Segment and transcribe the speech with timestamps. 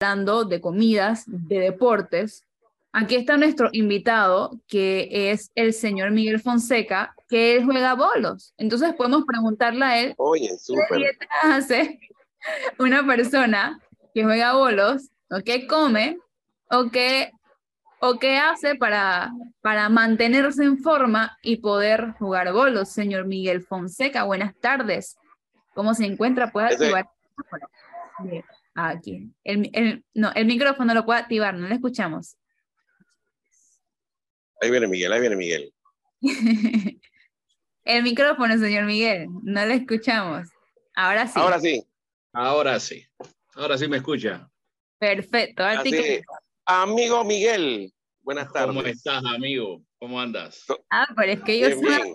[0.00, 2.44] hablando de comidas, de deportes.
[2.92, 8.54] Aquí está nuestro invitado, que es el señor Miguel Fonseca, que él juega bolos.
[8.56, 12.00] Entonces podemos preguntarle a él, Oye, ¿qué dieta hace
[12.78, 13.78] una persona
[14.14, 16.18] que juega bolos o qué come
[16.70, 17.30] o qué,
[18.00, 19.30] o qué hace para,
[19.60, 22.88] para mantenerse en forma y poder jugar bolos?
[22.88, 25.18] Señor Miguel Fonseca, buenas tardes.
[25.74, 26.50] ¿Cómo se encuentra?
[26.50, 27.08] ¿Puede activar?
[28.20, 28.44] Bien.
[28.74, 29.30] Aquí.
[29.44, 32.36] El, el, no, el micrófono lo puede activar, no le escuchamos.
[34.60, 35.72] Ahí viene Miguel, ahí viene Miguel.
[37.84, 40.48] el micrófono, señor Miguel, no le escuchamos.
[40.94, 41.40] Ahora sí.
[41.40, 41.84] Ahora sí.
[42.32, 43.06] Ahora sí.
[43.54, 44.48] Ahora sí me escucha.
[44.98, 45.64] Perfecto.
[45.64, 46.22] Así,
[46.66, 48.76] amigo Miguel, buenas tardes.
[48.76, 49.82] ¿Cómo estás, amigo?
[49.98, 50.64] ¿Cómo andas?
[50.90, 52.14] Ah, pero es que yo bien.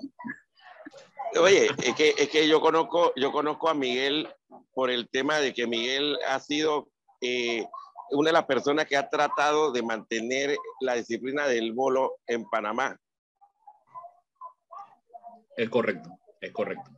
[1.40, 4.30] Oye, es que, es que yo conozco, yo conozco a Miguel
[4.74, 6.88] por el tema de que Miguel ha sido
[7.22, 7.66] eh,
[8.12, 12.98] una de las personas que ha tratado de mantener la disciplina del bolo en Panamá.
[15.58, 16.92] Es correcto, es correcto.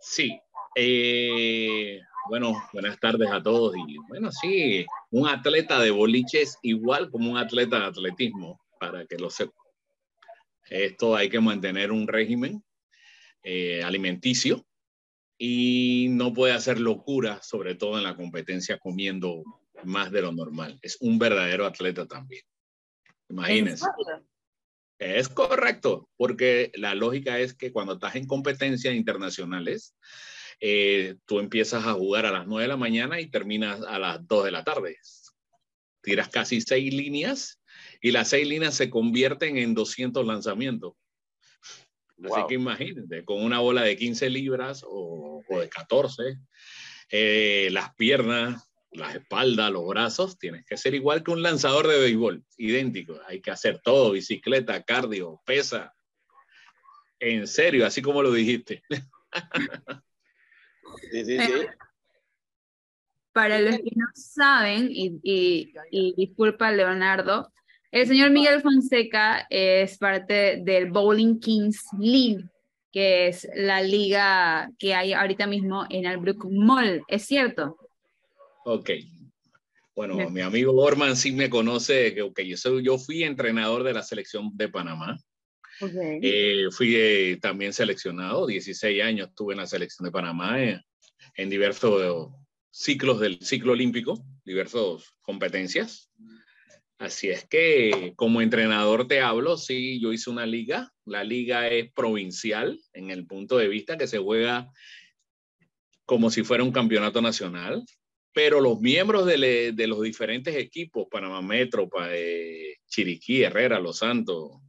[0.00, 0.40] Sí.
[0.74, 3.74] Eh, bueno, buenas tardes a todos.
[3.86, 9.04] Y bueno, sí, un atleta de boliche es igual como un atleta de atletismo, para
[9.06, 9.54] que lo sepan.
[10.70, 12.64] Esto hay que mantener un régimen
[13.44, 14.66] eh, alimenticio
[15.38, 19.44] y no puede hacer locura, sobre todo en la competencia comiendo
[19.84, 20.78] más de lo normal.
[20.82, 22.42] Es un verdadero atleta también.
[23.28, 23.86] Imagínense.
[24.98, 29.94] Es correcto, porque la lógica es que cuando estás en competencias internacionales,
[30.60, 34.26] eh, tú empiezas a jugar a las 9 de la mañana y terminas a las
[34.26, 34.96] 2 de la tarde.
[36.02, 37.60] Tiras casi seis líneas
[38.00, 40.94] y las seis líneas se convierten en 200 lanzamientos.
[42.16, 42.36] Wow.
[42.36, 46.38] Así que imagínate, con una bola de 15 libras o, o de 14,
[47.10, 51.98] eh, las piernas, la espalda, los brazos, tienes que ser igual que un lanzador de
[51.98, 53.18] béisbol, idéntico.
[53.26, 55.94] Hay que hacer todo, bicicleta, cardio, pesa.
[57.18, 58.82] En serio, así como lo dijiste.
[61.10, 61.66] Sí, sí, sí.
[63.32, 67.52] Para los que no saben, y, y, y disculpa Leonardo,
[67.94, 72.44] el señor Miguel Fonseca es parte del Bowling Kings League,
[72.90, 77.76] que es la liga que hay ahorita mismo en Albrook Mall, ¿es cierto?
[78.64, 78.90] Ok.
[79.94, 83.92] Bueno, mi amigo Orman sí me conoce, que okay, yo, soy, yo fui entrenador de
[83.92, 85.16] la selección de Panamá.
[85.80, 86.18] Okay.
[86.20, 90.80] Eh, fui eh, también seleccionado, 16 años estuve en la selección de Panamá eh,
[91.36, 92.32] en diversos
[92.72, 96.10] ciclos del ciclo olímpico, diversas competencias.
[97.04, 100.90] Así es que como entrenador te hablo, sí, yo hice una liga.
[101.04, 104.72] La liga es provincial en el punto de vista que se juega
[106.06, 107.84] como si fuera un campeonato nacional,
[108.32, 114.62] pero los miembros de, los diferentes equipos, Panamá Metro, eh, Chiriquí, Herrera, Los Santos,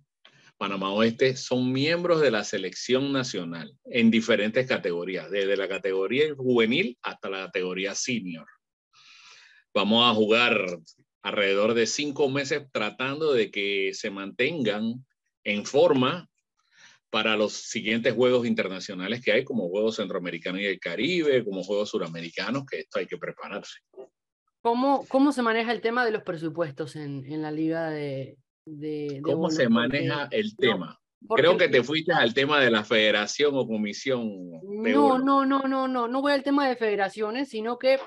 [0.57, 6.97] Panamá Oeste, son miembros de la selección nacional en diferentes categorías, desde la categoría juvenil
[7.02, 8.46] hasta la categoría senior.
[9.73, 10.79] Vamos a jugar
[11.25, 15.03] alrededor de cinco meses tratando de que se mantengan
[15.44, 16.30] en forma
[17.09, 21.90] para los siguientes Juegos internacionales que hay, como Juegos Centroamericanos y del Caribe, como Juegos
[21.90, 23.80] Suramericanos, que esto hay que prepararse.
[24.62, 28.38] ¿Cómo, cómo se maneja el tema de los presupuestos en, en la liga de...
[28.66, 29.56] de, de ¿Cómo bolos?
[29.56, 31.00] se maneja el tema?
[31.28, 34.28] porque- Creo que te fuiste al tema de la federación o comisión.
[34.84, 37.97] De No, no, no, no, no, no voy al tema de federaciones, sino que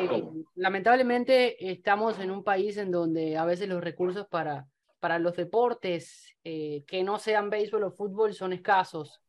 [0.00, 4.66] eh, lamentablemente estamos en un país en donde a veces los recursos para,
[5.00, 9.20] para los deportes eh, que no sean béisbol o fútbol son escasos.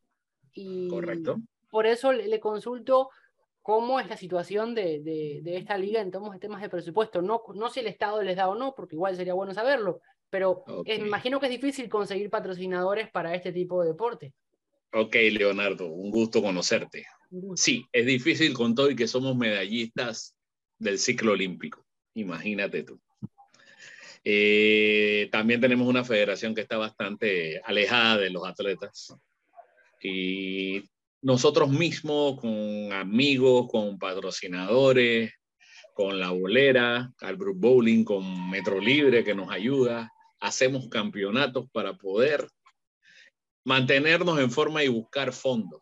[0.54, 1.38] Y Correcto.
[1.70, 3.10] por eso le, le consulto
[3.62, 7.22] cómo es la situación de, de, de esta liga en temas, temas de presupuesto.
[7.22, 10.64] No, no si el Estado les da o no, porque igual sería bueno saberlo, pero
[10.86, 14.34] eh, me imagino que es difícil conseguir patrocinadores para este tipo de deporte.
[14.92, 17.06] Ok, Leonardo, un gusto conocerte.
[17.56, 20.36] Sí, es difícil con todo y que somos medallistas
[20.84, 21.86] del ciclo olímpico.
[22.14, 23.00] Imagínate tú.
[24.24, 29.16] Eh, también tenemos una federación que está bastante alejada de los atletas.
[30.02, 30.84] Y
[31.22, 35.34] nosotros mismos, con amigos, con patrocinadores,
[35.94, 42.48] con la bolera, Albrook Bowling, con Metro Libre que nos ayuda, hacemos campeonatos para poder
[43.64, 45.82] mantenernos en forma y buscar fondos.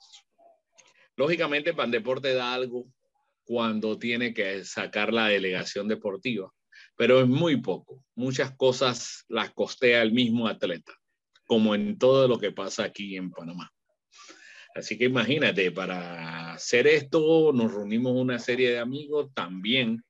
[1.16, 2.86] Lógicamente, Pandeporte da algo
[3.52, 6.50] cuando tiene que sacar la delegación deportiva,
[6.96, 8.02] pero es muy poco.
[8.16, 10.94] Muchas cosas las costea el mismo atleta,
[11.46, 13.70] como en todo lo que pasa aquí en Panamá.
[14.74, 20.02] Así que imagínate, para hacer esto nos reunimos una serie de amigos también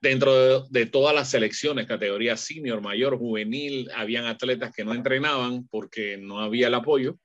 [0.00, 6.16] dentro de, todas las selecciones, categoría senior, mayor, juvenil, habían atletas que no entrenaban porque
[6.18, 7.18] no había el apoyo.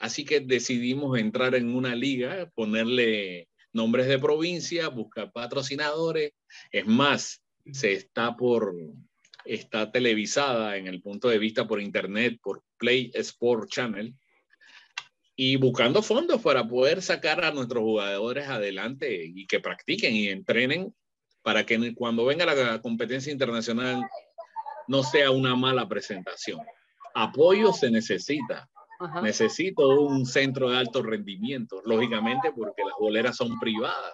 [0.00, 3.46] Así que decidimos entrar en una liga, ponerle
[3.76, 6.32] nombres de provincia, buscar patrocinadores.
[6.72, 8.74] Es más, se está por,
[9.44, 14.14] está televisada en el punto de vista por internet, por Play Sport Channel,
[15.36, 20.94] y buscando fondos para poder sacar a nuestros jugadores adelante y que practiquen y entrenen
[21.42, 24.02] para que cuando venga la competencia internacional
[24.88, 26.60] no sea una mala presentación.
[27.14, 28.68] Apoyo se necesita.
[29.22, 34.12] Necesito un centro de alto rendimiento, lógicamente porque las boleras son privadas.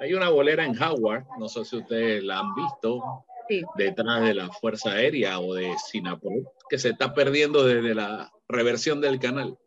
[0.00, 3.24] Hay una bolera en Howard, no sé si ustedes la han visto,
[3.76, 9.00] detrás de la Fuerza Aérea o de Sinapur, que se está perdiendo desde la reversión
[9.00, 9.58] del canal.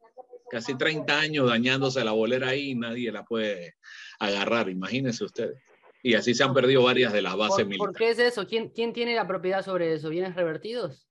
[0.49, 3.75] Casi 30 años dañándose la bolera ahí y nadie la puede
[4.19, 5.57] agarrar, imagínense ustedes.
[6.03, 7.93] Y así se han perdido varias de las bases militares.
[7.93, 8.47] ¿Por qué es eso?
[8.47, 10.09] ¿Quién, ¿Quién tiene la propiedad sobre eso?
[10.09, 11.10] ¿Bienes revertidos?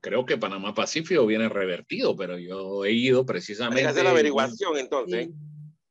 [0.00, 3.80] Creo que Panamá Pacífico viene revertido, pero yo he ido precisamente.
[3.80, 5.30] Hay que hacer la averiguación entonces.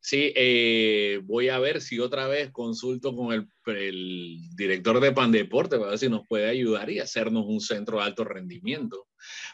[0.02, 5.78] Sí, eh, voy a ver si otra vez consulto con el, el, director de Pandeporte
[5.78, 9.08] para ver si nos puede ayudar y hacernos un centro de alto rendimiento.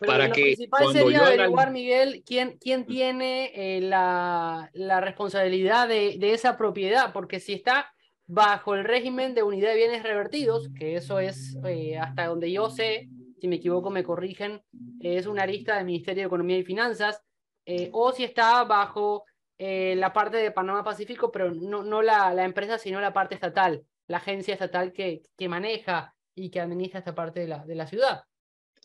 [0.05, 2.85] para lo que principal sería averiguar, Miguel, quién, quién mm.
[2.85, 7.91] tiene eh, la, la, responsabilidad de, de, esa propiedad, porque si está
[8.27, 12.69] bajo el régimen de unidad de bienes revertidos, que eso es eh, hasta donde yo
[12.69, 13.09] sé,
[13.45, 14.63] si me equivoco me corrigen,
[14.99, 17.21] es una lista del Ministerio de Economía y Finanzas,
[17.63, 19.23] eh, o si está bajo
[19.59, 23.35] eh, la parte de Panamá Pacífico, pero no, no la, la, empresa, sino la parte
[23.35, 27.75] estatal, la agencia estatal que, que maneja y que administra esta parte de la, de
[27.75, 28.23] la ciudad.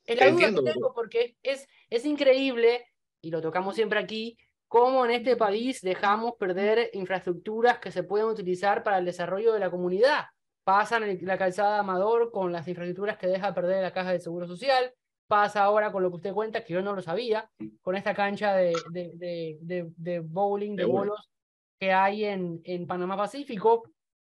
[0.04, 2.84] Es la duda que tengo porque es, es increíble,
[3.22, 4.36] y lo tocamos siempre aquí,
[4.68, 9.60] cómo en este país dejamos perder infraestructuras que se pueden utilizar para el desarrollo de
[9.60, 10.26] la comunidad.
[10.64, 14.92] Pasan la calzada Amador con las infraestructuras que deja perder la caja de seguro social,
[15.26, 17.50] pasa ahora con lo que usted cuenta, que yo no lo sabía,
[17.82, 21.30] con esta cancha de, de, de, de bowling, de bolos
[21.78, 23.84] que hay en, en Panamá Pacífico,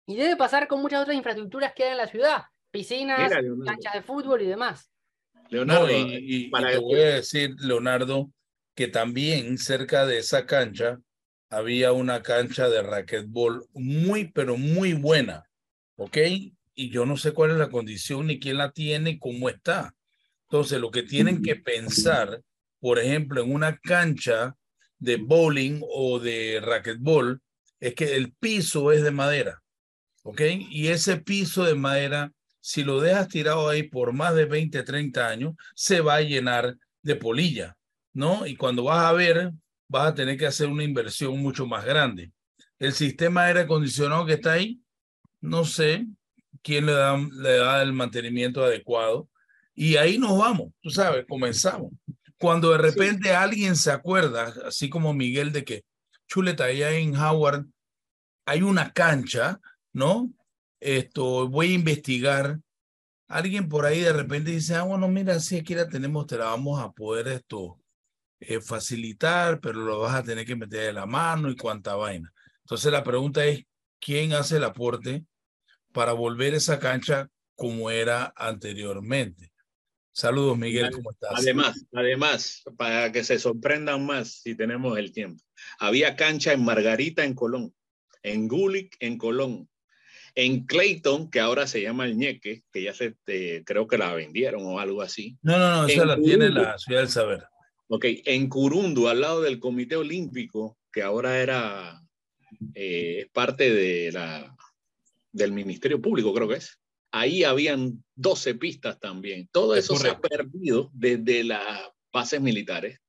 [0.07, 3.31] y debe pasar con muchas otras infraestructuras que hay en la ciudad, piscinas,
[3.65, 4.89] canchas de fútbol y demás.
[5.49, 8.31] Leonardo, y, para te voy a decir, Leonardo,
[8.75, 10.99] que también cerca de esa cancha
[11.49, 15.43] había una cancha de racquetball muy, pero muy buena,
[15.95, 16.17] ¿ok?
[16.75, 19.93] Y yo no sé cuál es la condición, ni quién la tiene, cómo está.
[20.43, 22.41] Entonces, lo que tienen que pensar,
[22.79, 24.55] por ejemplo, en una cancha
[24.99, 27.41] de bowling o de racquetball,
[27.79, 29.61] es que el piso es de madera,
[30.23, 30.41] ¿ok?
[30.69, 32.31] Y ese piso de madera,
[32.61, 36.77] si lo dejas tirado ahí por más de 20, 30 años, se va a llenar
[37.01, 37.75] de polilla.
[38.15, 38.47] ¿no?
[38.47, 39.51] Y cuando vas a ver,
[39.87, 42.31] vas a tener que hacer una inversión mucho más grande.
[42.79, 44.79] El sistema de aire acondicionado que está ahí,
[45.41, 46.05] no sé
[46.61, 49.29] quién le da, le da el mantenimiento adecuado.
[49.73, 51.91] Y ahí nos vamos, tú sabes, comenzamos.
[52.37, 55.85] Cuando de repente alguien se acuerda, así como Miguel, de que
[56.27, 57.65] Chuleta, allá en Howard
[58.45, 59.59] hay una cancha,
[59.93, 60.31] ¿no?
[60.79, 62.59] Esto, voy a investigar.
[63.27, 66.45] Alguien por ahí de repente dice, ah, bueno, mira, si aquí la tenemos, te la
[66.45, 67.79] vamos a poder esto,
[68.39, 72.31] eh, facilitar, pero lo vas a tener que meter de la mano y cuánta vaina.
[72.59, 73.63] Entonces la pregunta es,
[74.05, 75.25] ¿quién hace el aporte
[75.91, 79.51] para volver esa cancha como era anteriormente?
[80.11, 81.31] Saludos, Miguel, ¿cómo estás?
[81.35, 85.43] Además, además, para que se sorprendan más si tenemos el tiempo,
[85.79, 87.73] había cancha en Margarita, en Colón,
[88.21, 89.67] en Gulick, en Colón,
[90.35, 94.13] en Clayton, que ahora se llama el Ñeque, que ya se, eh, creo que la
[94.13, 95.35] vendieron o algo así.
[95.41, 97.43] No, no, no, esa la tiene la Ciudad del Saber.
[97.87, 102.04] Ok, en Curundu, al lado del Comité Olímpico, que ahora era
[102.73, 104.55] eh, parte de la,
[105.31, 106.79] del Ministerio Público, creo que es.
[107.11, 109.47] Ahí habían 12 pistas también.
[109.51, 112.99] Todo eso se ha perdido desde las bases militares.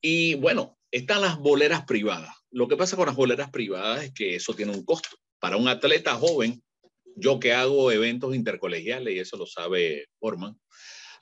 [0.00, 2.34] Y bueno, están las boleras privadas.
[2.50, 5.10] Lo que pasa con las boleras privadas es que eso tiene un costo.
[5.38, 6.62] Para un atleta joven,
[7.16, 10.58] yo que hago eventos intercolegiales, y eso lo sabe Forman,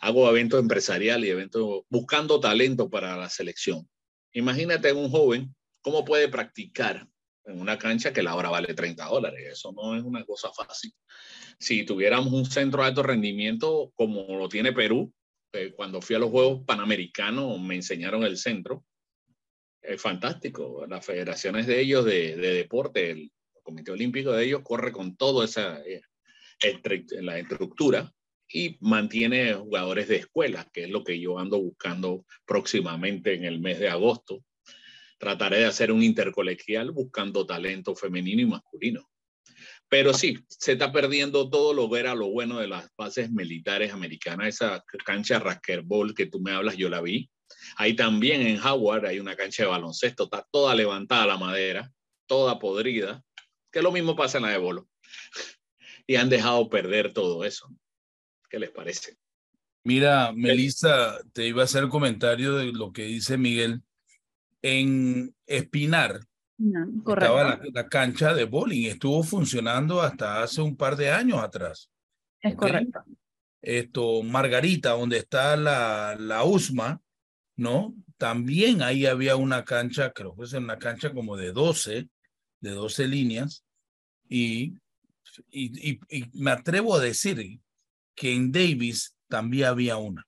[0.01, 3.89] hago eventos empresariales y eventos buscando talento para la selección.
[4.33, 7.09] Imagínate un joven cómo puede practicar
[7.47, 9.53] en una cancha que la hora vale 30 dólares.
[9.53, 10.93] Eso no es una cosa fácil.
[11.59, 15.13] Si tuviéramos un centro de alto rendimiento como lo tiene Perú,
[15.75, 18.85] cuando fui a los Juegos Panamericanos me enseñaron el centro.
[19.81, 20.87] Es fantástico.
[20.87, 25.81] Las federaciones de ellos de, deporte, el Comité Olímpico de ellos corre con toda esa
[25.85, 26.03] eh,
[27.21, 28.13] la estructura
[28.49, 33.61] y mantiene jugadores de escuela, que es lo que yo ando buscando próximamente en el
[33.61, 34.45] mes de agosto.
[35.19, 39.09] Trataré de hacer un intercolegial buscando talento femenino y masculino.
[39.89, 43.93] Pero sí, se está perdiendo todo lo que era lo bueno de las bases militares
[43.93, 44.49] americanas.
[44.49, 45.43] Esa cancha
[45.85, 47.31] Ball que tú me hablas, yo la vi.
[47.77, 51.93] Ahí también en Howard hay una cancha de baloncesto, está toda levantada la madera,
[52.27, 53.23] toda podrida,
[53.71, 54.89] que lo mismo pasa en la de Bolo.
[56.07, 57.69] Y han dejado perder todo eso.
[58.49, 59.17] ¿Qué les parece?
[59.85, 63.83] Mira, Melissa, te iba a hacer comentario de lo que dice Miguel.
[64.69, 66.19] En Espinar,
[66.59, 71.89] estaba la, cancha de bowling, estuvo funcionando hasta hace un par de años atrás.
[72.41, 73.05] Es correcto.
[73.63, 77.01] Esto, Margarita, donde está la, la USMA,
[77.55, 77.95] ¿no?
[78.17, 82.09] También ahí había una cancha, creo que es una cancha como de 12,
[82.61, 83.65] de 12 líneas,
[84.29, 84.75] y,
[85.49, 87.61] y, y me atrevo a decir
[88.17, 90.27] que en Davis también había una.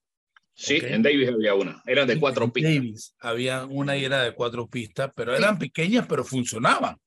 [0.61, 1.81] Sí, en Davis había una.
[1.85, 2.73] Eran de cuatro pistas.
[2.73, 6.97] Davis había una y era de cuatro pistas, pero eran pequeñas, pero funcionaban.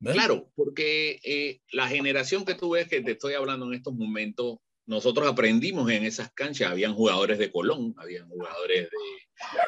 [0.00, 4.58] Claro, porque eh, la generación que tú ves que te estoy hablando en estos momentos,
[4.86, 6.70] nosotros aprendimos en esas canchas.
[6.70, 8.88] Habían jugadores de Colón, habían jugadores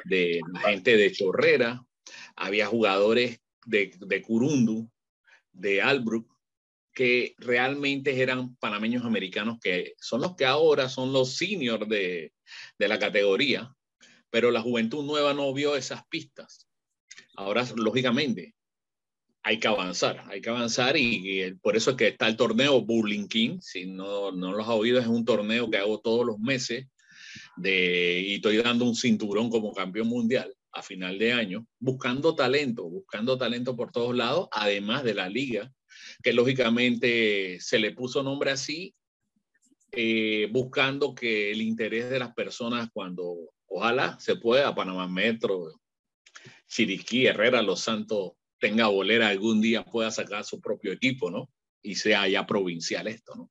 [0.04, 1.84] de, de gente de Chorrera,
[2.36, 4.88] había jugadores de, de Curundu,
[5.50, 6.33] de Albrook,
[6.94, 12.32] que realmente eran panameños americanos, que son los que ahora son los seniors de,
[12.78, 13.74] de la categoría,
[14.30, 16.68] pero la juventud nueva no vio esas pistas.
[17.36, 18.54] Ahora, lógicamente,
[19.42, 23.28] hay que avanzar, hay que avanzar y, por eso es que está el torneo Bowling
[23.28, 26.86] King, si no, no los ha oído, es un torneo que hago todos los meses
[27.56, 32.88] de, y estoy dando un cinturón como campeón mundial a final de año, buscando talento,
[32.88, 35.70] buscando talento por todos lados, además de la liga
[36.22, 38.94] que lógicamente se le puso nombre así,
[39.92, 43.36] eh, buscando que el interés de las personas cuando
[43.66, 45.72] ojalá se pueda, Panamá Metro,
[46.66, 51.50] Chiriquí, Herrera, Los Santos, tenga bolera algún día, pueda sacar su propio equipo, ¿no?
[51.82, 53.50] Y sea ya provincial esto, ¿no?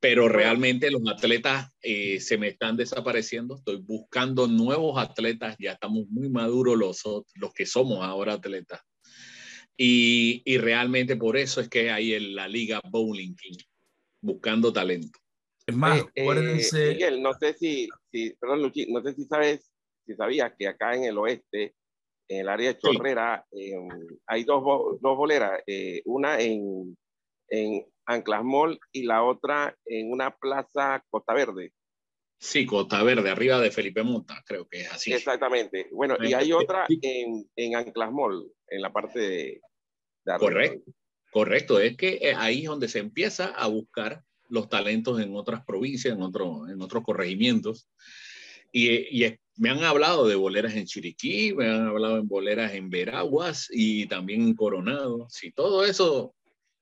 [0.00, 3.56] Pero realmente los atletas eh, se me están desapareciendo.
[3.56, 5.54] Estoy buscando nuevos atletas.
[5.58, 7.02] Ya estamos muy maduros los,
[7.34, 8.80] los que somos ahora atletas.
[9.76, 13.56] Y, y, realmente por eso es que hay en la Liga Bowling King,
[14.20, 15.18] buscando talento.
[15.66, 16.88] Es más, eh, eh, acuérdense.
[16.90, 19.72] Miguel, no sé si, si perdón, Luchi, no sé si sabes,
[20.06, 21.74] si sabías que acá en el oeste,
[22.28, 23.88] en el área de Chorrera, em,
[24.26, 24.62] hay dos,
[25.00, 26.96] dos boleras, eh, una en,
[27.48, 31.72] en Anclas Mall y la otra en una plaza Costa Verde.
[32.42, 35.12] Sí, Costa Verde, arriba de Felipe Monta, creo que es así.
[35.12, 35.86] Exactamente.
[35.92, 39.60] Bueno, y hay otra en, en Anclas Mall, en la parte de...
[40.40, 40.92] Correcto,
[41.30, 41.78] correcto.
[41.78, 46.16] Es que eh, ahí es donde se empieza a buscar los talentos en otras provincias,
[46.16, 47.88] en, otro, en otros corregimientos.
[48.72, 52.90] Y, y, me han hablado de boleras en Chiriquí, me han hablado en boleras en
[52.90, 55.28] Veraguas y también en Coronado.
[55.30, 56.34] Si todo eso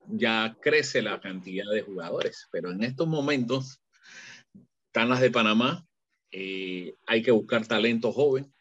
[0.06, 3.82] ya crece la cantidad de jugadores, pero en estos momentos
[4.90, 5.86] están las de Panamá,
[6.32, 8.52] eh, hay que buscar talento joven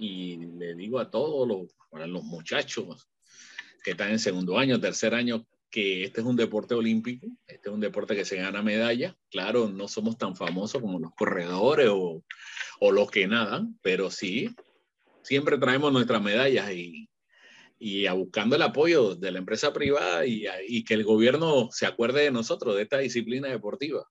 [0.00, 3.08] y le digo a todos los, a los muchachos
[3.84, 7.72] que están en segundo año, tercer año, que este es un deporte olímpico, este es
[7.74, 9.16] un deporte que se gana medalla.
[9.30, 12.24] Claro, no somos tan famosos como los corredores o,
[12.80, 14.50] o los que nadan, pero sí,
[15.22, 17.08] siempre traemos nuestras medallas y,
[17.78, 21.86] y a buscando el apoyo de la empresa privada y, y que el gobierno se
[21.86, 24.04] acuerde de nosotros, de esta disciplina deportiva.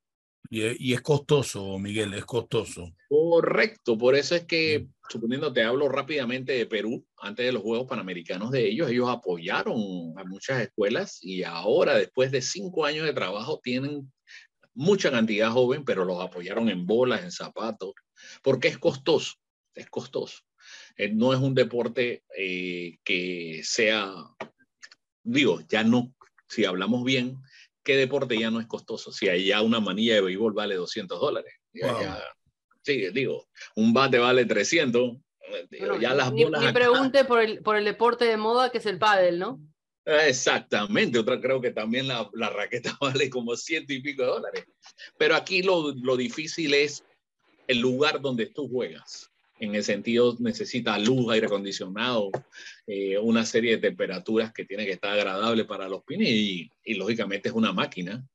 [0.51, 2.91] Y, es costoso, Miguel, es costoso.
[3.07, 7.87] Correcto, por eso es que, suponiendo, te hablo rápidamente de Perú, antes de los Juegos
[7.87, 9.77] Panamericanos de ellos, ellos apoyaron
[10.17, 14.11] a muchas escuelas y ahora, después de cinco años de trabajo, tienen
[14.73, 17.93] mucha cantidad joven, pero los apoyaron en bolas, en zapatos,
[18.41, 19.35] porque es costoso,
[19.75, 20.39] es costoso.
[20.97, 24.11] Eh, no es un deporte eh, que sea,
[25.23, 26.11] digo, ya no,
[26.47, 27.37] si hablamos bien,
[27.89, 29.11] ¿qué deporte ya no es costoso?
[29.11, 31.51] Si hay ya una manilla de béisbol vale 200 dólares.
[32.83, 35.17] sí, digo, un bate vale 300.
[35.99, 38.99] ya las ni, ni pregunte por el, por el deporte de moda que es el
[38.99, 39.59] pádel, ¿no?
[40.05, 44.65] Exactamente, otra creo que también la, la, raqueta vale como ciento y pico de dólares.
[45.17, 47.03] Pero aquí lo, lo difícil es
[47.65, 49.28] el lugar donde tú juegas
[49.59, 52.31] en el sentido necesita luz, aire acondicionado,
[52.87, 56.93] eh, una serie de temperaturas que tiene que estar agradable para los pines y, y
[56.95, 58.25] lógicamente es una máquina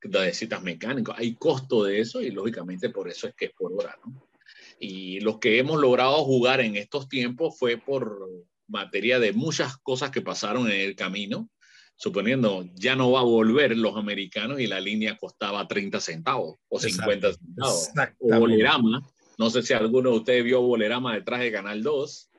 [0.00, 1.14] que necesitas mecánico.
[1.16, 4.30] Hay costo de eso y lógicamente por eso es que es por hora, ¿no?
[4.78, 8.26] Y lo que hemos logrado jugar en estos tiempos fue por
[8.66, 11.50] materia de muchas cosas que pasaron en el camino,
[11.96, 16.80] suponiendo ya no va a volver los americanos y la línea costaba 30 centavos o
[16.80, 17.90] 50 centavos.
[18.20, 19.06] O Bolerama,
[19.40, 22.30] no sé si alguno de ustedes vio Bolerama detrás de Canal 2.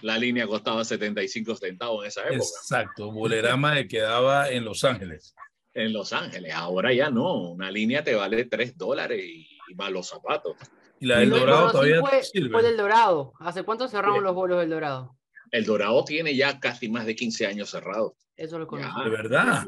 [0.00, 2.36] La línea costaba 75 centavos en esa época.
[2.36, 5.34] Exacto, Bolerama quedaba en Los Ángeles.
[5.74, 7.50] En Los Ángeles, ahora ya no.
[7.50, 10.56] Una línea te vale 3 dólares y, más los zapatos.
[10.98, 12.48] Y la del Dorado todavía fue, sirve.
[12.48, 13.34] Fue del Dorado.
[13.40, 15.18] ¿Hace cuánto cerramos los bolos del Dorado?
[15.50, 18.16] El Dorado tiene ya casi más de 15 años cerrado.
[18.34, 19.04] Eso lo conozco.
[19.04, 19.66] ¿De verdad?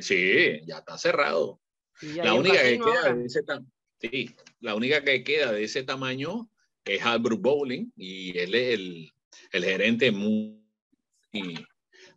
[0.00, 1.62] Sí, ya está cerrado.
[2.16, 3.42] La única que queda de ese
[4.00, 4.30] sí,
[4.60, 6.50] la única que queda de ese tamaño
[6.84, 9.12] es Albert Bowling y él es el,
[9.52, 10.60] el gerente muy,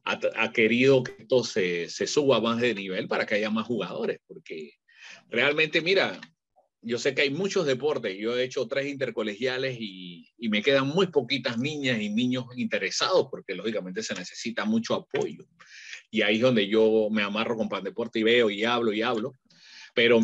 [0.06, 3.68] ha, ha, querido que esto se, se suba más de nivel para que haya más
[3.68, 4.74] jugadores, porque
[5.30, 6.20] realmente, mira,
[6.82, 10.88] yo sé que hay muchos deportes, yo he hecho tres intercolegiales y, y, me quedan
[10.88, 15.46] muy poquitas niñas y niños interesados porque lógicamente se necesita mucho apoyo.
[16.12, 19.02] Y ahí es donde yo me amarro con Plan Deporte y veo y hablo y
[19.02, 19.34] hablo,
[19.96, 20.20] pero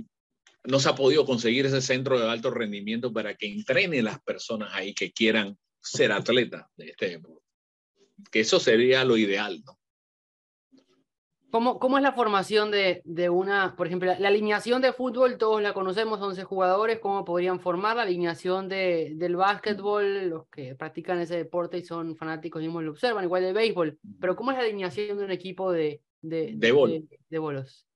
[0.64, 4.70] no se ha podido conseguir ese centro de alto rendimiento para que entrenen las personas
[4.74, 7.46] ahí que quieran ser atletas de este deporte.
[8.32, 9.80] Que eso sería lo ideal, ¿no?
[11.52, 15.64] ¿Cómo, ¿Cómo, es la formación de, de, una, por ejemplo, la, alineación de fútbol, todos
[15.64, 20.30] la conocemos, 11 jugadores, ¿cómo podrían formar la alineación de, del básquetbol?
[20.30, 24.36] Los que practican ese deporte y son fanáticos mismos lo observan, igual del béisbol, pero
[24.36, 27.89] ¿cómo es la alineación de un equipo de, de, de, de bolos?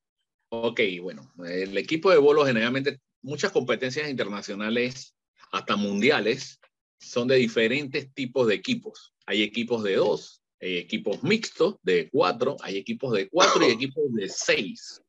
[0.55, 5.15] Ok, bueno, el equipo de bolos generalmente, muchas competencias internacionales,
[5.51, 6.59] hasta mundiales,
[6.99, 9.15] son de diferentes tipos de equipos.
[9.25, 14.03] Hay equipos de dos, hay equipos mixtos de cuatro, hay equipos de cuatro y equipos
[14.13, 15.01] de seis,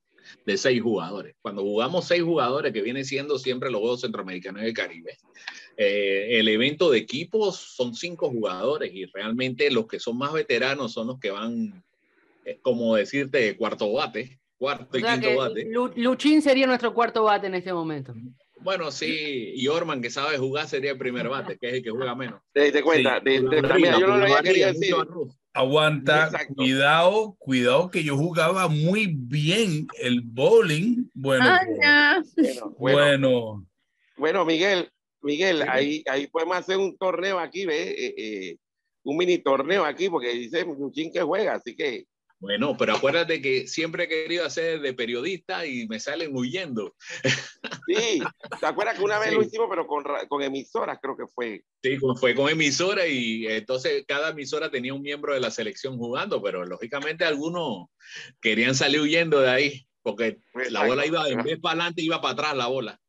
[0.47, 1.37] de seis jugadores.
[1.43, 5.19] Cuando jugamos seis jugadores, que viene siendo siempre los Juegos Centroamericanos del Caribe,
[5.77, 10.95] eh, el evento de equipos son cinco jugadores y realmente los que son más veteranos
[10.95, 11.85] son los que van,
[12.47, 15.69] eh, como decirte, cuarto bate, cuarto y quinto bate.
[15.97, 18.15] Luchín sería nuestro cuarto bate en este momento.
[18.61, 21.91] Bueno, sí, y Orman, que sabe jugar, sería el primer bate, que es el que
[21.91, 22.41] juega menos.
[22.51, 24.95] Te, te cuenta, de, de, de, yo no lo había querido decir.
[25.53, 26.55] Aguanta, Exacto.
[26.55, 31.11] cuidado, cuidado que yo jugaba muy bien el bowling.
[31.13, 31.45] Bueno,
[31.85, 33.67] ah, bueno, bueno,
[34.17, 34.89] bueno, Miguel,
[35.21, 35.69] Miguel, sí.
[35.69, 37.87] ahí, ahí podemos hacer un torneo aquí, ¿ves?
[37.99, 38.57] Eh, eh,
[39.05, 42.07] un mini torneo aquí, porque dice Luchín que juega, así que
[42.45, 46.95] bueno, pero acuérdate que siempre he querido hacer de periodista y me salen huyendo.
[47.87, 48.21] Sí,
[48.61, 49.35] ¿te acuerdas que una vez sí.
[49.35, 51.65] lo hicimos, pero con, con, emisoras creo que fue?
[51.83, 56.43] Sí, fue con emisora y entonces cada emisora tenía un miembro de la selección jugando,
[56.43, 57.87] pero lógicamente algunos
[58.43, 62.35] querían salir huyendo de ahí, porque la bola iba en vez para adelante, iba para
[62.35, 63.01] atrás la bola.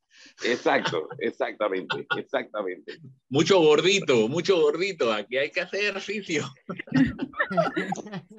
[0.44, 3.00] Exacto, exactamente, exactamente.
[3.30, 5.12] Mucho gordito, mucho gordito.
[5.12, 6.46] Aquí hay que hacer ejercicio.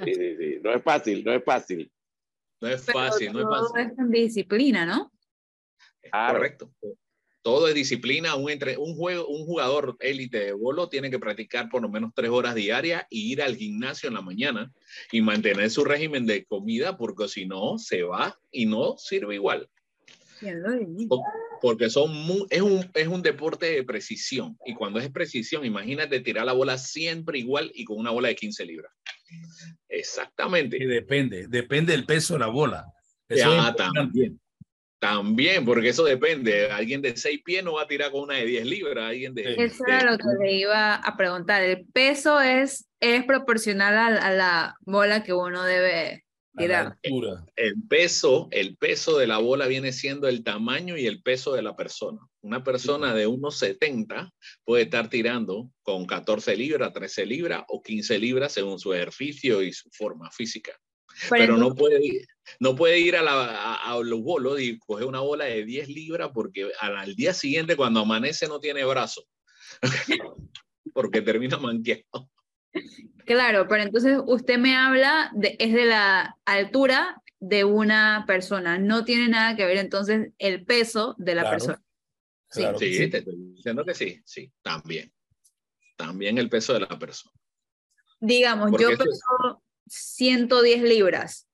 [0.04, 0.58] Sí, sí, sí.
[0.62, 1.90] No es fácil, no es fácil.
[2.60, 4.04] No es fácil, Pero no es fácil.
[4.04, 5.12] Es disciplina, ¿no?
[6.12, 6.70] Ah, correcto.
[7.42, 8.34] Todo es disciplina.
[8.34, 12.12] Un, entre, un, juego, un jugador élite de bolo tiene que practicar por lo menos
[12.14, 14.72] tres horas diarias y ir al gimnasio en la mañana
[15.12, 19.68] y mantener su régimen de comida porque si no, se va y no sirve igual.
[21.60, 24.56] Porque son muy, es, un, es un deporte de precisión.
[24.64, 28.36] Y cuando es precisión, imagínate tirar la bola siempre igual y con una bola de
[28.36, 28.92] 15 libras.
[29.88, 30.76] Exactamente.
[30.76, 32.86] Y depende, depende del peso de la bola.
[33.28, 34.40] Eso ya, también.
[34.98, 36.70] También, porque eso depende.
[36.70, 39.04] Alguien de 6 pies no va a tirar con una de 10 libras.
[39.04, 41.62] Alguien de, eso de, era lo que le iba a preguntar.
[41.62, 46.25] El peso es, es proporcional a, a la bola que uno debe
[46.56, 51.52] Mira, el peso, el peso de la bola viene siendo el tamaño y el peso
[51.52, 52.20] de la persona.
[52.40, 54.32] Una persona de unos 70
[54.64, 59.72] puede estar tirando con 14 libras, 13 libras o 15 libras según su ejercicio y
[59.72, 60.72] su forma física.
[61.30, 62.26] Pero, Pero no, puede ir,
[62.60, 65.88] no puede ir a, la, a, a, los bolos y coger una bola de 10
[65.88, 69.24] libras porque al, al día siguiente cuando amanece no tiene brazo.
[70.94, 72.30] porque termina manqueado.
[73.26, 79.04] Claro, pero entonces usted me habla de, es de la altura de una persona, no
[79.04, 81.82] tiene nada que ver entonces el peso de la claro, persona.
[82.50, 82.60] Sí.
[82.60, 85.12] Claro sí, sí, te estoy diciendo que sí, sí, también.
[85.96, 87.34] También el peso de la persona.
[88.20, 89.94] Digamos, Porque yo peso es...
[89.94, 91.48] 110 libras,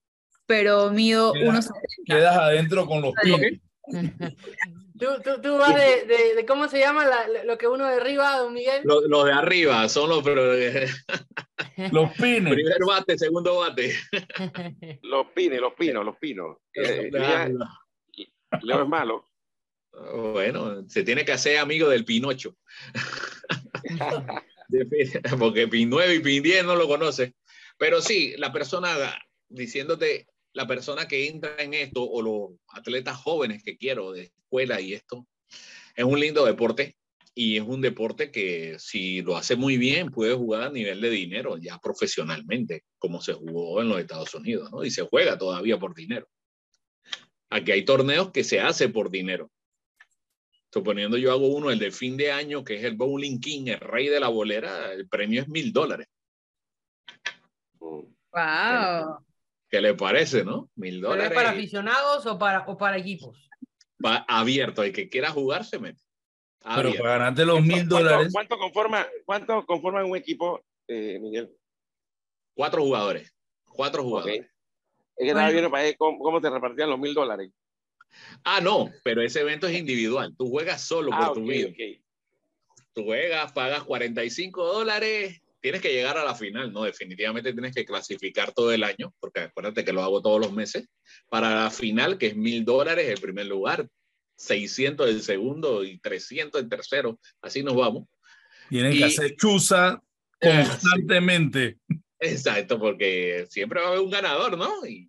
[0.45, 1.71] pero mido quedas, unos...
[2.05, 3.61] Quedas adentro con los pies.
[5.03, 7.95] Tú, tú, tú, vas de, de, de, ¿cómo se llama la, lo que uno de
[7.95, 8.83] arriba, don Miguel?
[8.85, 10.25] Los lo de arriba son los...
[11.93, 12.55] los pines.
[12.55, 13.97] Primer bate, segundo bate.
[15.03, 16.59] los pines, los pinos, los pinos.
[16.75, 17.11] Eh,
[18.63, 19.29] Leo es malo.
[20.35, 22.57] Bueno, se tiene que hacer amigo del Pinocho.
[25.39, 27.35] Porque Pin 9 y Pin 10 no lo conoce.
[27.77, 28.95] Pero sí, la persona
[29.49, 34.81] diciéndote, la persona que entra en esto o los atletas jóvenes que quiero de escuela
[34.81, 35.27] y esto,
[35.97, 36.97] es un lindo deporte.
[37.35, 41.09] y es un deporte que si lo hace muy bien puede jugar a nivel de
[41.09, 44.85] dinero ya profesionalmente, como se jugó en los Estados Unidos, ¿no?
[44.85, 46.29] Y se juega todavía por dinero.
[47.49, 49.51] Aquí hay torneos que se hace por dinero.
[50.71, 53.81] Suponiendo yo hago uno, el de fin de año, que es el Bowling King, el
[53.81, 56.09] rey de la bolera, el premio es mil dólares.
[57.79, 59.25] Wow.
[59.71, 60.71] ¿Qué le parece, no?
[60.77, 61.31] Mil dólares.
[61.31, 63.49] ¿Es para aficionados o para, o para equipos?
[64.05, 66.03] Va abierto, el que quiera jugar se mete.
[66.77, 68.29] Pero para ganarte los mil dólares.
[68.33, 71.51] ¿Cuánto, conforma, ¿Cuánto conforma un equipo, eh, Miguel?
[72.55, 73.35] Cuatro jugadores.
[73.65, 74.47] Cuatro jugadores.
[75.17, 77.51] Es que estaba viendo para ver cómo, se repartían los mil dólares.
[78.45, 80.35] Ah, no, pero ese evento es individual.
[80.37, 81.71] Tú juegas solo por ah, tu vida.
[82.93, 86.83] Tú juegas, pagas 45 dólares, tienes que llegar a la final, ¿no?
[86.83, 90.89] Definitivamente tienes que clasificar todo el año, porque acuérdate que lo hago todos los meses,
[91.31, 93.89] para la final, que es mil dólares el primer lugar,
[94.37, 98.09] 600 el segundo y 300 el tercero, así nos vamos.
[98.69, 100.03] Tienen que hacer chuza
[100.41, 101.79] constantemente.
[102.19, 104.85] Exacto, porque siempre va a haber un ganador, ¿no?
[104.85, 105.09] Y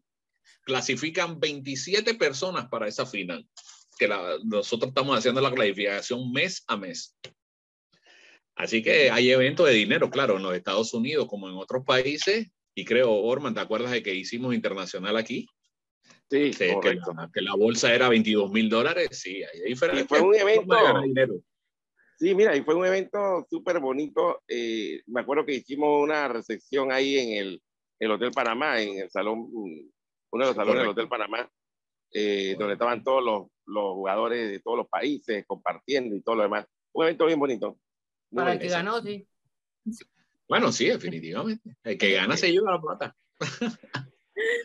[0.63, 3.47] clasifican 27 personas para esa final,
[3.97, 4.07] que
[4.43, 7.15] nosotros estamos haciendo la clasificación mes a mes.
[8.55, 12.47] Así que hay eventos de dinero, claro, en los Estados Unidos como en otros países.
[12.75, 15.47] Y creo, Orman, ¿te acuerdas de que hicimos internacional aquí?
[16.29, 17.13] Sí, correcto.
[17.33, 19.09] Que, la, bolsa era 22 mil dólares.
[19.11, 20.05] Sí, hay diferentes.
[20.05, 20.75] Y fue un evento.
[22.17, 24.41] Sí, mira, y fue un evento súper bonito.
[24.47, 27.61] Eh, me acuerdo que hicimos una recepción ahí en el,
[27.99, 31.49] el, Hotel Panamá, en el salón, uno de los salones del Hotel Panamá,
[32.11, 36.43] eh, donde estaban todos los, los jugadores de todos los países compartiendo y todo lo
[36.43, 36.65] demás.
[36.93, 37.77] Un evento bien bonito.
[38.33, 39.27] Para el que ganó, sí.
[40.47, 41.77] Bueno, sí, definitivamente.
[41.83, 43.15] El que gana se lleva la plata.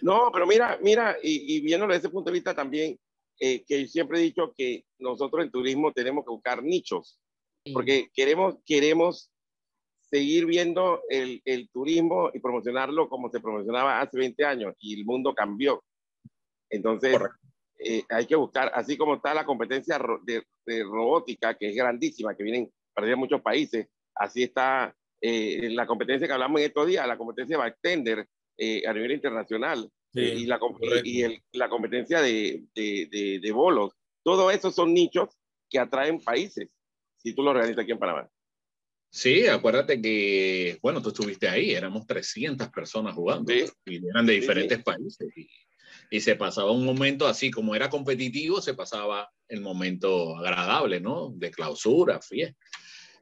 [0.03, 2.99] no, pero mira, mira, y, y viéndolo desde ese punto de vista también,
[3.41, 7.21] eh, que siempre he dicho que nosotros en turismo tenemos que buscar nichos,
[7.73, 9.31] porque queremos, queremos
[10.01, 15.05] seguir viendo el, el, turismo y promocionarlo como se promocionaba hace 20 años y el
[15.05, 15.85] mundo cambió.
[16.69, 17.17] Entonces,
[17.79, 22.35] eh, hay que buscar, así como está la competencia de, de, robótica, que es grandísima,
[22.35, 22.73] que vienen
[23.07, 23.89] de muchos países.
[24.15, 28.83] Así está eh, la competencia que hablamos en estos días, la competencia de bartender eh,
[28.87, 30.59] a nivel internacional eh, y, la,
[31.05, 33.93] y el, la competencia de, de, de, bolos.
[34.23, 35.29] Todo eso son nichos
[35.69, 36.69] que atraen países,
[37.17, 38.29] si tú lo organizas aquí en Panamá.
[39.11, 44.83] Sí, acuérdate que, bueno, tú estuviste ahí, éramos 300 personas jugando y eran de diferentes
[44.83, 45.29] países.
[45.37, 45.49] Y,
[46.11, 51.31] y, se pasaba un momento así, como era competitivo, se pasaba el momento agradable, ¿no?
[51.35, 52.57] De clausura, fiesta.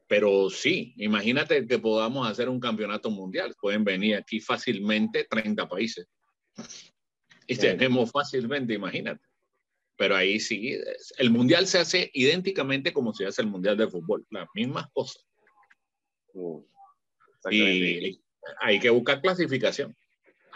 [0.09, 3.55] Pero sí, imagínate que podamos hacer un campeonato mundial.
[3.61, 6.07] Pueden venir aquí fácilmente 30 países.
[7.47, 9.25] Y tenemos fácilmente, imagínate.
[9.97, 10.79] Pero ahí sí,
[11.19, 15.25] el mundial se hace idénticamente como se hace el mundial de fútbol, las mismas cosas.
[16.35, 16.62] Uh,
[17.51, 18.21] y
[18.61, 19.97] hay que buscar clasificación.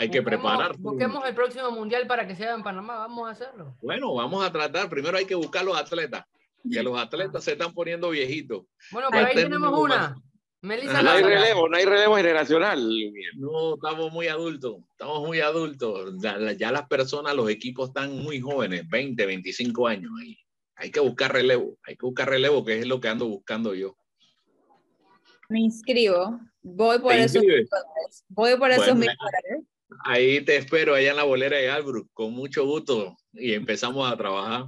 [0.00, 0.76] Hay que preparar.
[0.78, 2.96] Busquemos el próximo mundial para que sea en Panamá.
[2.96, 3.76] Vamos a hacerlo.
[3.82, 4.88] Bueno, vamos a tratar.
[4.88, 6.24] Primero hay que buscar los atletas
[6.70, 8.64] que los atletas se están poniendo viejitos.
[8.90, 10.16] Bueno, pero ahí tenemos una.
[10.62, 12.78] Melissa no hay relevo, no hay relevo generacional.
[13.36, 16.14] No, estamos muy adultos, estamos muy adultos.
[16.18, 20.36] Ya, las personas, los equipos están muy jóvenes, 20, 25 años ahí.
[20.76, 23.96] Hay que buscar relevo, hay que buscar relevo, que es lo que ando buscando yo.
[25.48, 27.42] Me inscribo, voy por esos
[28.28, 29.10] voy por esos mil
[30.04, 34.16] Ahí te espero, allá en la bolera de Albrook, con mucho gusto, y empezamos a
[34.16, 34.66] trabajar.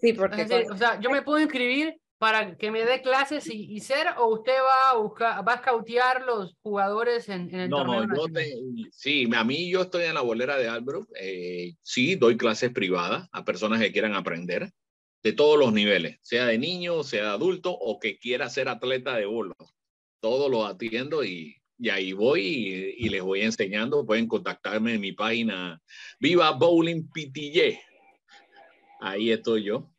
[0.00, 0.44] Sí, porque...
[0.70, 4.52] o sea, yo me puedo inscribir para que me dé clases y, ser, o usted
[4.52, 8.26] va a buscar, va a scoutear los jugadores en, el torneo yo
[8.92, 13.28] sí, a mí yo estoy en la bolera de Albrook, eh, sí, doy clases privadas
[13.32, 14.70] a personas que quieran aprender
[15.22, 19.16] de todos los niveles, sea de niño, sea de adulto o que quiera ser atleta
[19.16, 19.54] de bolo.
[20.20, 24.06] Todos los atiendo y, y ahí voy y, y, les voy enseñando.
[24.06, 25.82] Pueden contactarme en mi página
[26.20, 27.76] Viva Bowling PTY.
[29.00, 29.90] Ahí estoy yo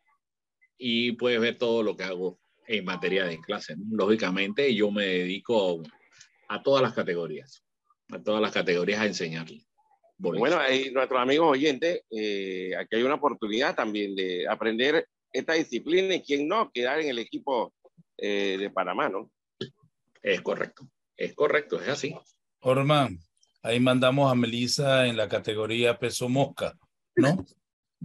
[0.78, 3.76] y puedes ver todo lo que hago en materia de clase.
[3.92, 5.84] Lógicamente, yo me dedico
[6.48, 7.66] a, todas las categorías,
[8.12, 9.66] a todas las categorías a enseñarle.
[10.18, 16.16] Bueno, ahí, nuestros amigos oyentes, eh, aquí hay una oportunidad también de aprender esta disciplina
[16.16, 17.74] y quien no, quedar en el equipo
[18.18, 19.30] eh, de Panamá, ¿no?
[20.22, 22.16] Es correcto, es correcto, es así.
[22.60, 23.20] Orman,
[23.62, 26.74] ahí mandamos a Melissa en la categoría peso mosca,
[27.16, 27.46] ¿no?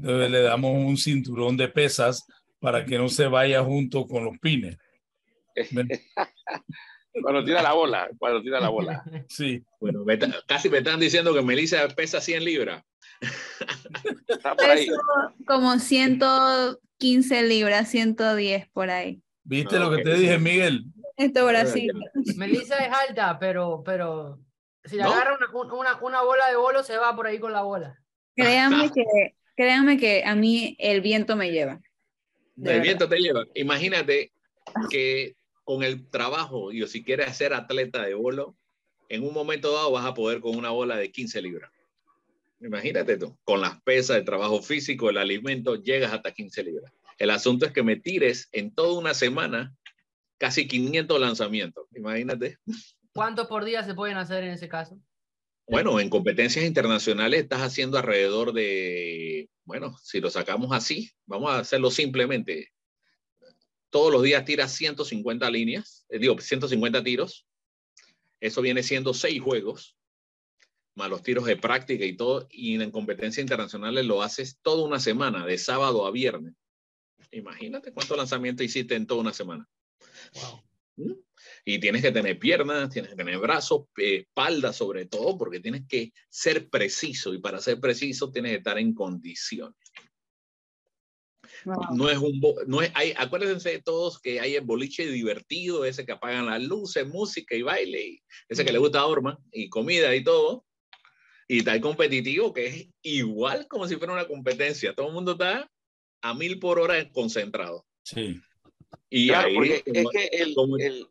[0.01, 2.25] le damos un cinturón de pesas
[2.61, 4.77] para que no se vaya junto con los pines.
[7.23, 9.03] cuando tira la bola, cuando tira la bola.
[9.29, 9.63] Sí.
[9.81, 10.05] Bueno,
[10.47, 12.85] casi me están diciendo que Melissa pesa 100 libras.
[14.29, 14.87] Está por ahí.
[15.47, 19.21] como 115 libras, 110 por ahí.
[19.43, 20.85] ¿Viste lo que te dije, Miguel?
[21.19, 21.93] Esto Brasil.
[22.37, 24.39] Melissa es alta, pero, pero
[24.85, 27.63] si le agarra una, una, una, bola de bolo, se va por ahí con la
[27.63, 28.01] bola.
[28.37, 29.05] Créanme que,
[29.57, 31.81] créanme que a mí el viento me lleva.
[32.63, 33.45] El viento te lleva.
[33.55, 34.31] Imagínate
[34.91, 38.57] que con el trabajo, y si quieres ser atleta de bolo,
[39.09, 41.73] en un momento dado vas a poder con una bola de 15 libras.
[42.61, 46.93] Imagínate tú, con las pesas, el trabajo físico, el alimento, llegas hasta 15 libras.
[47.19, 49.77] El asunto es que me tires en toda una semana
[50.39, 51.87] casi 500 lanzamientos.
[51.95, 52.59] Imagínate.
[53.13, 54.99] ¿Cuántos por día se pueden hacer en ese caso?
[55.67, 61.59] Bueno, en competencias internacionales estás haciendo alrededor de, bueno, si lo sacamos así, vamos a
[61.59, 62.73] hacerlo simplemente.
[63.91, 67.47] Todos los días tiras 150 líneas, eh, digo, 150 tiros.
[68.41, 69.99] Eso viene siendo seis juegos
[70.99, 75.01] más los tiros de práctica y todo, y en competencias internacionales lo haces toda una
[75.01, 76.55] semana, de sábado a viernes.
[77.31, 79.67] Imagínate cuántos lanzamientos hiciste en toda una semana.
[80.97, 81.13] ¿Mm?
[81.65, 86.13] Y tienes que tener piernas, tienes que tener brazos, espalda sobre todo, porque tienes que
[86.29, 89.75] ser preciso, y para ser preciso tienes que estar en condición.
[91.65, 96.07] No es un, no es, hay, acuérdense de todos que hay el boliche divertido, ese
[96.07, 99.69] que apagan las luces, música y baile, y ese que le gusta a Orma, y
[99.69, 100.65] comida y todo,
[101.49, 104.95] y está el competitivo que es igual como si fuera una competencia.
[104.95, 105.71] Todo el mundo está
[106.23, 107.87] a mil por hora concentrado.
[108.03, 108.41] Sí.
[109.11, 111.09] Y ahí, es que el, el,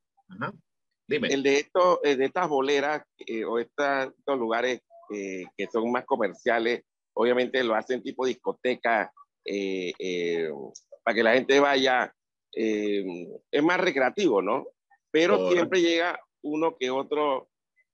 [1.08, 1.28] Dime.
[1.30, 4.82] el de, esto, de estas boleras eh, o estos lugares
[5.14, 9.12] eh, que son más comerciales, obviamente lo hacen tipo discoteca
[9.46, 10.50] eh,
[11.04, 12.14] para que la gente vaya.
[12.52, 14.68] es más recreativo, ¿no?
[15.12, 17.50] Pero siempre llega uno que otro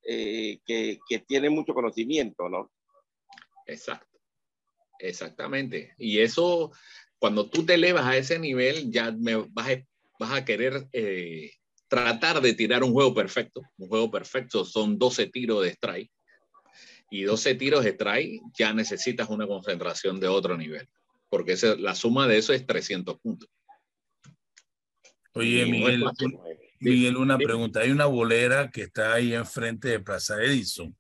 [0.06, 2.72] eh, que, que, tiene mucho conocimiento, ¿no?
[3.66, 4.20] Exacto,
[5.00, 5.94] exactamente.
[5.98, 6.72] Y eso,
[7.24, 9.82] cuando tú te elevas a ese nivel, ya me vas, a,
[10.20, 11.52] vas a querer eh,
[11.88, 13.62] tratar de tirar un juego perfecto.
[13.78, 16.12] Un juego perfecto son 12 tiros de strike.
[17.10, 20.90] Y 12 tiros de strike ya necesitas una concentración de otro nivel,
[21.30, 23.50] porque esa, la suma de eso es 300 puntos.
[25.32, 26.04] Oye, Miguel,
[26.82, 27.80] Miguel, una pregunta.
[27.80, 30.94] Hay una bolera que está ahí enfrente de Plaza Edison,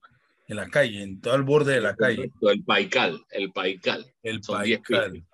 [0.48, 2.32] en la calle, en todo el borde de la calle.
[2.44, 4.10] El Paical, el Paical.
[4.24, 5.26] El Son Paical.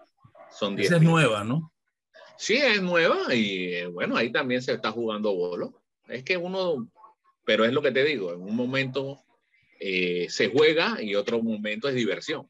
[0.51, 1.71] Son 10 Esa es nueva, ¿no?
[2.39, 5.73] Sí, es nueva y eh, bueno, ahí también se está jugando bolo.
[6.07, 6.89] Es que uno,
[7.43, 9.21] pero es lo que te digo, en un momento
[9.77, 12.49] eh, se juega y otro momento es diversión.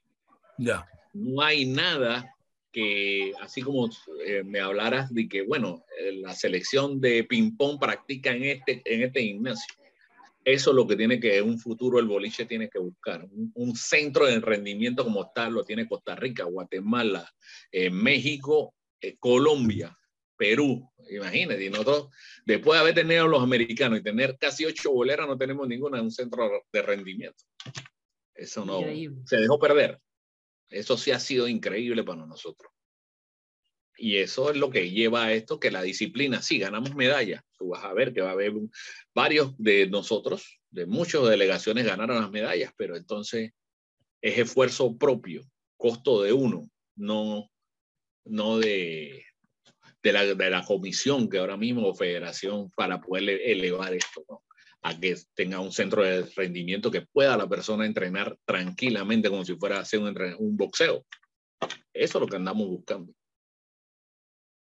[0.59, 0.87] Ya.
[1.13, 2.35] No hay nada
[2.71, 3.89] que así como
[4.25, 5.83] eh, me hablaras de que, bueno,
[6.13, 9.73] la selección de ping-pong practica en este, en este gimnasio.
[10.43, 13.27] Eso es lo que tiene que, un futuro el boliche tiene que buscar.
[13.53, 17.29] Un, centro de rendimiento como tal lo tiene Costa Rica, Guatemala,
[17.71, 18.73] eh, México,
[19.19, 19.95] Colombia,
[20.37, 20.89] Perú.
[21.09, 22.09] Imagínate, y nosotros,
[22.45, 26.05] después de haber tenido los americanos y tener casi ocho boleras, no tenemos ninguna en
[26.05, 27.43] un centro de rendimiento.
[28.33, 28.81] Eso no,
[29.25, 29.99] se dejó perder.
[30.69, 32.71] Eso sí ha sido increíble para nosotros.
[33.99, 37.43] Y eso es lo que lleva a esto, que la disciplina, sí, ganamos medallas.
[37.57, 38.53] Tú vas a ver que va a haber
[39.13, 43.51] varios de nosotros, de muchas delegaciones ganaron las medallas, pero entonces
[44.21, 45.43] es esfuerzo propio,
[45.77, 47.49] costo de uno, no,
[48.25, 49.25] no de,
[50.01, 54.23] de, la, de la comisión que ahora mismo, federación, para poder elevar esto.
[54.81, 59.55] a que tenga un centro de rendimiento que pueda la persona entrenar tranquilamente como si
[59.55, 61.05] fuera a hacer un, un boxeo.
[61.93, 63.13] Eso es lo que andamos buscando.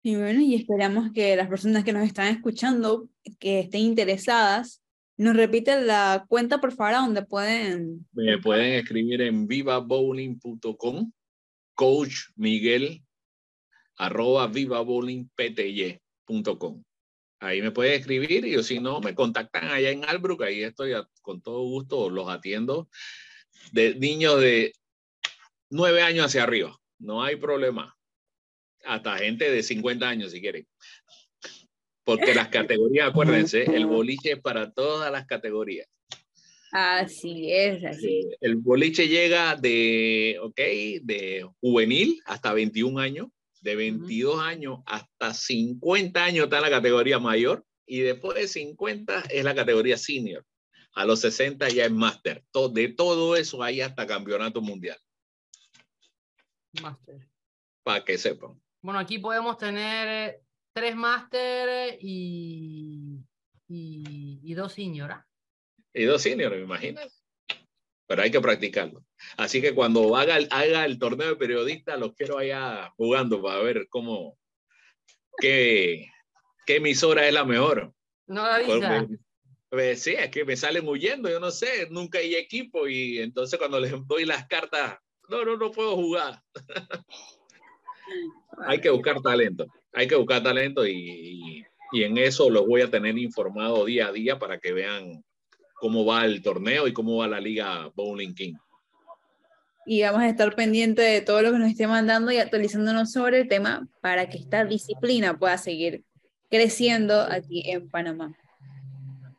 [0.02, 3.10] Y bueno, y esperamos que las personas que nos están escuchando,
[3.40, 4.82] que estén interesadas,
[5.18, 8.08] nos repiten la cuenta, por favor, donde pueden...
[8.14, 11.12] Me pueden escribir en vivabowling.com,
[11.76, 13.04] coach Miguel,
[13.98, 16.84] arroba vivabowlingpty.com.
[17.42, 21.42] Ahí me pueden escribir y si no, me contactan allá en Albrook, ahí estoy con
[21.42, 22.88] todo gusto, los atiendo.
[23.74, 24.72] De niños de
[25.70, 27.99] nueve años hacia arriba, no hay problema.
[28.86, 30.68] Hasta gente de 50 años si quieren.
[32.04, 35.88] Porque las categorías, acuérdense, el boliche es para todas las categorías.
[36.72, 38.30] Así es, así.
[38.42, 40.58] El boliche llega de, ok,
[41.04, 43.28] de juvenil hasta 21 años
[43.62, 49.44] de 22 años hasta 50 años está la categoría mayor y después de 50 es
[49.44, 50.46] la categoría senior.
[50.94, 52.44] A los 60 ya es máster.
[52.72, 54.98] De todo eso hay hasta campeonato mundial.
[56.82, 57.28] Máster.
[57.84, 58.62] Para que sepan.
[58.82, 60.42] Bueno, aquí podemos tener eh,
[60.74, 63.20] tres máster y,
[63.68, 65.12] y, dos senior.
[65.12, 65.28] ¿ah?
[65.94, 67.24] Y dos senior, me imaginas
[68.10, 69.06] pero hay que practicarlo.
[69.38, 73.62] Así que cuando haga el, haga el torneo de periodistas, los quiero allá jugando para
[73.62, 74.40] ver cómo,
[75.38, 76.08] qué,
[76.70, 77.94] ¿Qué emisora es la mejor?
[78.28, 79.08] No avisa.
[79.70, 83.58] Pues, sí, es que me salen huyendo, yo no sé, nunca hay equipo y entonces
[83.58, 86.44] cuando les doy las cartas, no, no, no puedo jugar.
[88.66, 92.92] hay que buscar talento, hay que buscar talento y, y, en eso los voy a
[92.92, 95.24] tener informado día a día para que vean
[95.76, 98.56] cómo va el torneo y cómo va la liga Bowling King.
[99.86, 103.42] Y vamos a estar pendientes de todo lo que nos esté mandando y actualizándonos sobre
[103.42, 106.04] el tema para que esta disciplina pueda seguir
[106.50, 108.36] creciendo aquí en Panamá.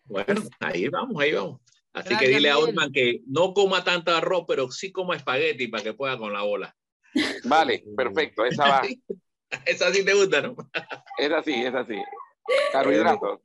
[0.06, 1.60] Bueno, ahí vamos, ahí vamos.
[1.92, 5.82] Así que dile a Olman que no coma tanto arroz, pero sí coma espagueti para
[5.82, 6.76] que pueda con la bola.
[7.44, 8.82] Vale, perfecto, esa va.
[9.66, 10.56] esa sí te gusta, ¿no?
[11.18, 11.96] es así, es así.
[12.72, 13.40] Carbohidratos.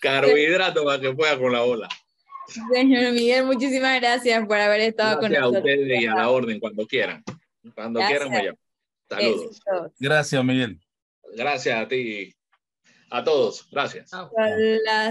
[0.00, 1.88] Carbohidratos para que pueda con la bola.
[2.72, 5.56] Señor Miguel, muchísimas gracias por haber estado con nosotros.
[5.56, 7.22] a ustedes y a la orden cuando quieran.
[7.74, 8.52] Cuando quieran, me
[9.08, 9.60] Saludos.
[9.98, 10.80] Gracias, Miguel.
[11.34, 12.34] Gracias a ti.
[13.10, 13.68] A todos.
[13.70, 14.10] Gracias.